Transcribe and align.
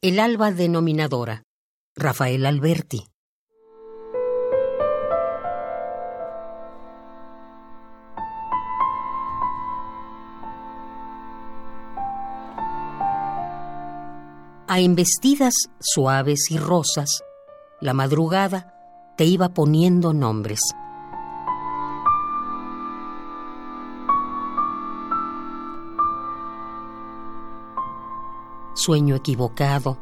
El 0.00 0.20
alba 0.20 0.52
denominadora. 0.52 1.42
Rafael 1.96 2.46
Alberti. 2.46 3.08
A 14.68 14.78
embestidas 14.78 15.54
suaves 15.80 16.48
y 16.50 16.58
rosas, 16.58 17.24
la 17.80 17.92
madrugada 17.92 18.76
te 19.16 19.24
iba 19.24 19.48
poniendo 19.48 20.12
nombres. 20.12 20.60
Sueño 28.78 29.16
equivocado, 29.16 29.98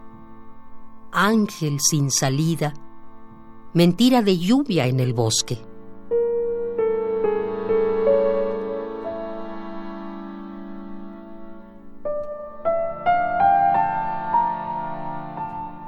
ángel 1.10 1.78
sin 1.80 2.10
salida, 2.10 2.74
mentira 3.72 4.20
de 4.20 4.36
lluvia 4.36 4.86
en 4.86 5.00
el 5.00 5.14
bosque. 5.14 5.58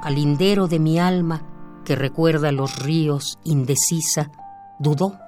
Al 0.03 0.15
lindero 0.15 0.67
de 0.67 0.79
mi 0.79 0.99
alma, 0.99 1.43
que 1.85 1.95
recuerda 1.95 2.53
los 2.53 2.79
ríos 2.79 3.39
indecisa, 3.45 4.31
dudó, 4.79 5.19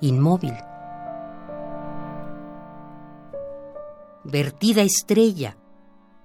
inmóvil. 0.00 0.54
Vertida 4.24 4.80
estrella, 4.80 5.58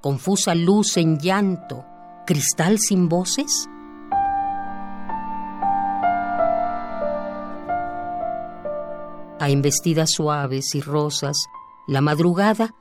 confusa 0.02 0.56
luz 0.56 0.98
en 0.98 1.20
llanto, 1.20 1.86
cristal 2.26 2.80
sin 2.80 3.10
voces? 3.10 3.68
A 9.40 9.50
embestidas 9.50 10.12
suaves 10.12 10.76
y 10.76 10.82
rosas, 10.82 11.38
la 11.88 12.02
madrugada 12.02 12.74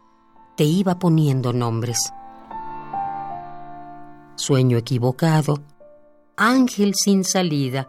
te 0.56 0.64
iba 0.64 0.98
poniendo 0.98 1.52
nombres. 1.52 2.12
Sueño 4.36 4.78
equivocado, 4.78 5.62
ángel 6.36 6.94
sin 6.94 7.24
salida, 7.24 7.88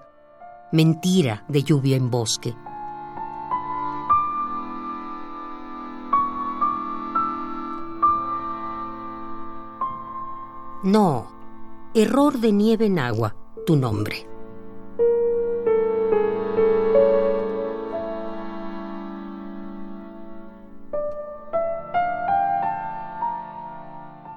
mentira 0.72 1.46
de 1.48 1.64
lluvia 1.64 1.96
en 1.96 2.10
bosque. 2.10 2.56
No, 10.88 11.28
Error 11.94 12.38
de 12.38 12.54
Nieve 12.54 12.86
en 12.86 12.98
Agua, 12.98 13.36
tu 13.66 13.76
nombre. 13.76 14.26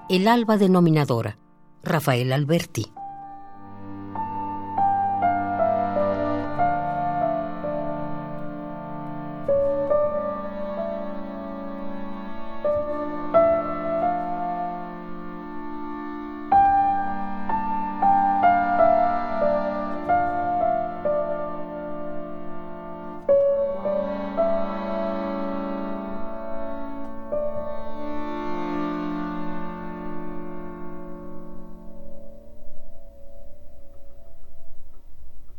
El 0.09 0.27
alba 0.27 0.57
denominadora, 0.57 1.39
Rafael 1.85 2.33
Alberti. 2.33 2.93